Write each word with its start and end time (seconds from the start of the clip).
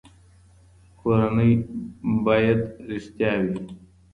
کورنۍ 0.99 1.53
باید 2.25 2.61
رښتیا 2.89 3.31
وي. 3.41 3.53